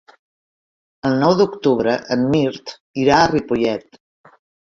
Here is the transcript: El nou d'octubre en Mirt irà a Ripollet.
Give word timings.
El 1.09 1.17
nou 1.23 1.33
d'octubre 1.41 1.93
en 2.17 2.25
Mirt 2.33 2.73
irà 3.05 3.19
a 3.21 3.29
Ripollet. 3.35 4.01